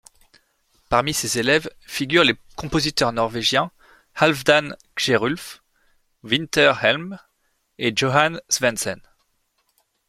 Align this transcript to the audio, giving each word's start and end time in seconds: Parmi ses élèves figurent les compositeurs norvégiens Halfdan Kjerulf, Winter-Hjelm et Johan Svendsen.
Parmi 0.89 1.13
ses 1.13 1.37
élèves 1.37 1.69
figurent 1.81 2.23
les 2.23 2.33
compositeurs 2.55 3.13
norvégiens 3.13 3.69
Halfdan 4.15 4.75
Kjerulf, 4.95 5.61
Winter-Hjelm 6.23 7.19
et 7.77 7.95
Johan 7.95 8.37
Svendsen. 8.49 8.99